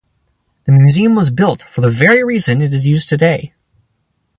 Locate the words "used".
2.87-3.07